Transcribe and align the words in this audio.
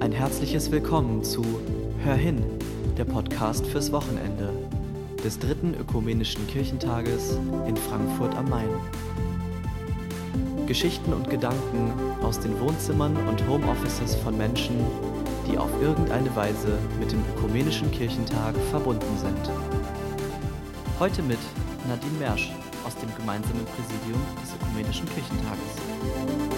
Ein 0.00 0.12
herzliches 0.12 0.70
Willkommen 0.70 1.22
zu 1.22 1.44
Hör 2.02 2.14
hin, 2.14 2.42
der 2.96 3.04
Podcast 3.04 3.66
fürs 3.66 3.92
Wochenende 3.92 4.50
des 5.22 5.38
dritten 5.38 5.74
ökumenischen 5.74 6.46
Kirchentages 6.46 7.38
in 7.68 7.76
Frankfurt 7.76 8.34
am 8.34 8.48
Main. 8.48 8.70
Geschichten 10.66 11.12
und 11.12 11.28
Gedanken 11.28 11.92
aus 12.22 12.40
den 12.40 12.58
Wohnzimmern 12.60 13.14
und 13.28 13.46
Homeoffices 13.46 14.14
von 14.14 14.38
Menschen, 14.38 14.74
die 15.46 15.58
auf 15.58 15.70
irgendeine 15.82 16.34
Weise 16.34 16.78
mit 16.98 17.12
dem 17.12 17.22
ökumenischen 17.36 17.90
Kirchentag 17.90 18.56
verbunden 18.70 19.18
sind. 19.18 19.50
Heute 20.98 21.22
mit 21.22 21.38
Nadine 21.86 22.18
Mersch 22.18 22.50
aus 22.86 22.96
dem 22.96 23.14
gemeinsamen 23.18 23.66
Präsidium 23.66 24.20
des 24.42 24.54
ökumenischen 24.54 25.06
Kirchentages. 25.10 26.49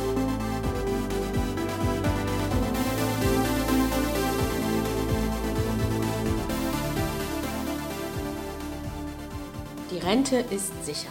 Die 9.92 9.98
Rente 9.98 10.38
ist 10.38 10.86
sicher. 10.86 11.10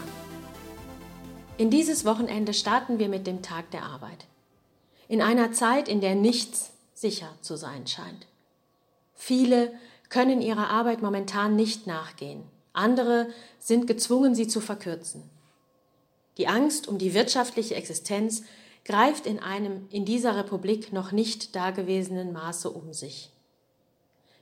In 1.60 1.70
dieses 1.70 2.04
Wochenende 2.04 2.52
starten 2.52 2.98
wir 2.98 3.10
mit 3.10 3.28
dem 3.28 3.44
Tag 3.44 3.70
der 3.70 3.84
Arbeit. 3.84 4.26
In 5.08 5.22
einer 5.22 5.52
Zeit, 5.52 5.88
in 5.88 6.02
der 6.02 6.16
nichts 6.16 6.72
sicher 6.96 7.30
zu 7.42 7.58
sein 7.58 7.86
scheint. 7.86 8.26
Viele 9.14 9.72
können 10.10 10.42
ihrer 10.42 10.72
Arbeit 10.72 11.04
momentan 11.04 11.56
nicht 11.56 11.86
nachgehen. 11.86 12.42
Andere 12.74 13.28
sind 13.60 13.86
gezwungen, 13.86 14.34
sie 14.34 14.48
zu 14.48 14.62
verkürzen. 14.62 15.30
Die 16.40 16.48
Angst 16.48 16.88
um 16.88 16.98
die 16.98 17.14
wirtschaftliche 17.14 17.76
Existenz 17.76 18.42
greift 18.84 19.28
in 19.28 19.38
einem 19.38 19.88
in 19.92 20.06
dieser 20.06 20.36
Republik 20.36 20.92
noch 20.92 21.12
nicht 21.12 21.56
dagewesenen 21.56 22.34
Maße 22.34 22.72
um 22.72 22.94
sich. 22.94 23.30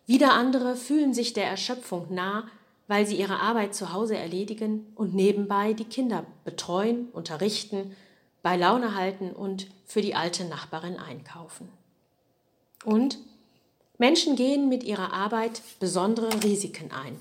Wieder 0.05 0.31
andere 0.31 0.77
fühlen 0.77 1.13
sich 1.13 1.33
der 1.33 1.47
Erschöpfung 1.47 2.07
nah, 2.09 2.47
weil 2.89 3.05
sie 3.05 3.17
ihre 3.17 3.39
Arbeit 3.39 3.75
zu 3.75 3.93
Hause 3.93 4.17
erledigen 4.17 4.87
und 4.95 5.13
nebenbei 5.13 5.73
die 5.73 5.85
Kinder 5.85 6.25
betreuen, 6.43 7.07
unterrichten, 7.13 7.95
bei 8.41 8.57
Laune 8.57 8.95
halten 8.95 9.31
und 9.31 9.67
für 9.85 10.01
die 10.01 10.15
alte 10.15 10.43
Nachbarin 10.45 10.97
einkaufen. 10.97 11.69
Und 12.83 13.19
Menschen 13.99 14.35
gehen 14.35 14.69
mit 14.69 14.83
ihrer 14.83 15.13
Arbeit 15.13 15.61
besondere 15.79 16.43
Risiken 16.43 16.91
ein. 16.91 17.15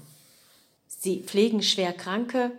Sie 0.86 1.20
pflegen 1.20 1.62
schwer 1.62 1.92
Kranke 1.92 2.50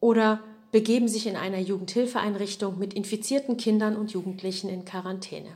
oder 0.00 0.42
begeben 0.72 1.06
sich 1.06 1.28
in 1.28 1.36
einer 1.36 1.60
Jugendhilfeeinrichtung 1.60 2.76
mit 2.76 2.92
infizierten 2.92 3.56
Kindern 3.56 3.94
und 3.94 4.10
Jugendlichen 4.14 4.68
in 4.68 4.84
Quarantäne. 4.84 5.54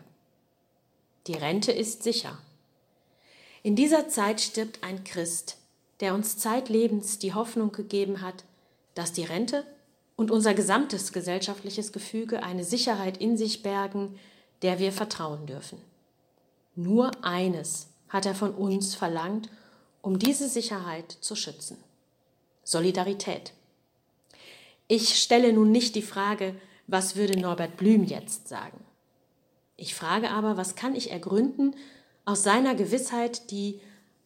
Die 1.26 1.34
Rente 1.34 1.72
ist 1.72 2.04
sicher. 2.04 2.38
In 3.64 3.74
dieser 3.74 4.08
Zeit 4.08 4.40
stirbt 4.40 4.84
ein 4.84 5.02
Christ, 5.02 5.56
der 6.00 6.14
uns 6.14 6.36
zeitlebens 6.38 7.18
die 7.18 7.34
Hoffnung 7.34 7.72
gegeben 7.72 8.20
hat, 8.20 8.44
dass 8.94 9.12
die 9.12 9.24
Rente 9.24 9.64
und 10.16 10.30
unser 10.30 10.54
gesamtes 10.54 11.12
gesellschaftliches 11.12 11.92
Gefüge 11.92 12.42
eine 12.42 12.64
Sicherheit 12.64 13.18
in 13.18 13.36
sich 13.36 13.62
bergen, 13.62 14.18
der 14.62 14.78
wir 14.78 14.92
vertrauen 14.92 15.46
dürfen. 15.46 15.78
Nur 16.74 17.10
eines 17.22 17.88
hat 18.08 18.26
er 18.26 18.34
von 18.34 18.54
uns 18.54 18.94
verlangt, 18.94 19.50
um 20.02 20.18
diese 20.18 20.48
Sicherheit 20.48 21.10
zu 21.20 21.34
schützen. 21.34 21.76
Solidarität. 22.64 23.52
Ich 24.88 25.18
stelle 25.18 25.52
nun 25.52 25.72
nicht 25.72 25.94
die 25.94 26.02
Frage, 26.02 26.54
was 26.86 27.16
würde 27.16 27.38
Norbert 27.38 27.76
Blüm 27.76 28.04
jetzt 28.04 28.48
sagen? 28.48 28.84
Ich 29.76 29.94
frage 29.94 30.30
aber, 30.30 30.56
was 30.56 30.76
kann 30.76 30.94
ich 30.94 31.10
ergründen 31.10 31.74
aus 32.24 32.42
seiner 32.42 32.74
Gewissheit, 32.74 33.50
die 33.50 33.80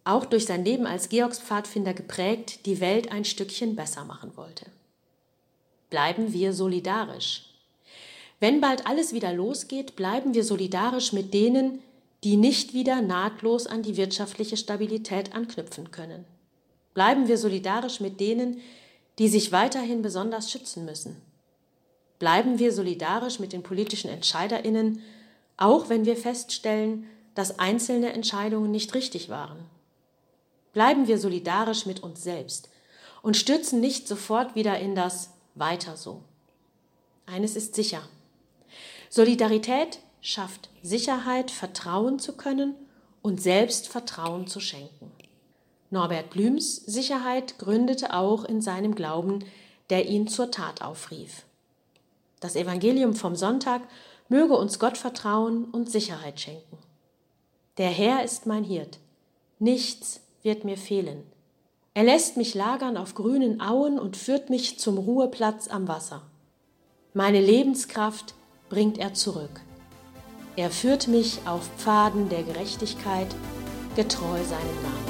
auch 0.04 0.24
durch 0.24 0.46
sein 0.46 0.64
Leben 0.64 0.86
als 0.86 1.08
Georgspfadfinder 1.08 1.94
geprägt, 1.94 2.66
die 2.66 2.80
Welt 2.80 3.12
ein 3.12 3.24
Stückchen 3.24 3.76
besser 3.76 4.04
machen 4.04 4.36
wollte. 4.36 4.66
Bleiben 5.91 6.32
wir 6.32 6.52
solidarisch. 6.52 7.47
Wenn 8.38 8.60
bald 8.60 8.86
alles 8.86 9.12
wieder 9.12 9.32
losgeht, 9.32 9.97
bleiben 9.97 10.34
wir 10.34 10.44
solidarisch 10.44 11.12
mit 11.12 11.34
denen, 11.34 11.80
die 12.25 12.36
nicht 12.36 12.72
wieder 12.75 13.02
nahtlos 13.02 13.66
an 13.66 13.82
die 13.82 13.97
wirtschaftliche 13.97 14.56
Stabilität 14.56 15.34
anknüpfen 15.34 15.91
können. 15.91 16.25
Bleiben 16.94 17.28
wir 17.28 17.38
solidarisch 17.38 18.00
mit 18.00 18.20
denen, 18.20 18.60
die 19.19 19.28
sich 19.28 19.52
weiterhin 19.52 20.02
besonders 20.02 20.50
schützen 20.50 20.84
müssen. 20.84 21.16
Bleiben 22.19 22.58
wir 22.58 22.72
solidarisch 22.72 23.38
mit 23.38 23.52
den 23.52 23.62
politischen 23.62 24.10
Entscheiderinnen, 24.10 25.02
auch 25.56 25.88
wenn 25.88 26.04
wir 26.04 26.16
feststellen, 26.16 27.06
dass 27.34 27.58
einzelne 27.58 28.12
Entscheidungen 28.12 28.70
nicht 28.70 28.94
richtig 28.94 29.28
waren. 29.28 29.58
Bleiben 30.72 31.06
wir 31.08 31.19
solidarisch 31.19 31.86
mit 31.86 32.03
uns 32.03 32.22
selbst 32.22 32.69
und 33.22 33.36
stürzen 33.36 33.81
nicht 33.81 34.06
sofort 34.06 34.54
wieder 34.54 34.78
in 34.78 34.94
das 34.94 35.31
Weiter 35.54 35.97
so. 35.97 36.22
Eines 37.26 37.56
ist 37.56 37.75
sicher. 37.75 38.03
Solidarität 39.08 39.98
schafft 40.20 40.69
Sicherheit, 40.82 41.50
vertrauen 41.50 42.19
zu 42.19 42.36
können 42.36 42.75
und 43.22 43.41
selbst 43.41 43.88
Vertrauen 43.88 44.47
zu 44.47 44.60
schenken. 44.60 45.10
Norbert 45.91 46.31
Blüms 46.31 46.76
Sicherheit 46.76 47.58
gründete 47.58 48.14
auch 48.14 48.44
in 48.44 48.62
seinem 48.62 48.94
Glauben, 48.94 49.44
der 49.91 50.08
ihn 50.08 50.28
zur 50.28 50.50
Tat 50.52 50.82
aufrief. 50.82 51.44
Das 52.38 52.54
Evangelium 52.54 53.14
vom 53.14 53.34
Sonntag 53.34 53.82
möge 54.28 54.56
uns 54.56 54.78
Gott 54.78 54.97
vertrauen 54.97 55.64
und 55.64 55.91
Sicherheit 55.91 56.41
schenken. 56.41 56.78
Der 57.76 57.91
Herr 57.91 58.22
ist 58.22 58.47
mein 58.47 58.62
Hirt, 58.62 58.98
nichts 59.58 60.20
wird 60.42 60.64
mir 60.64 60.76
fehlen. 60.76 61.22
Er 61.94 62.04
lässt 62.04 62.36
mich 62.36 62.54
lagern 62.54 62.96
auf 62.96 63.14
grünen 63.14 63.60
Auen 63.60 63.98
und 63.98 64.16
führt 64.16 64.48
mich 64.48 64.78
zum 64.78 64.96
Ruheplatz 64.96 65.68
am 65.68 65.88
Wasser. 65.88 66.22
Meine 67.14 67.40
Lebenskraft 67.40 68.34
bringt 68.68 68.98
er 68.98 69.14
zurück. 69.14 69.60
Er 70.56 70.70
führt 70.70 71.08
mich 71.08 71.40
auf 71.46 71.68
Pfaden 71.76 72.28
der 72.28 72.42
Gerechtigkeit, 72.42 73.28
getreu 73.96 74.38
seinem 74.44 74.82
Namen. 74.82 75.09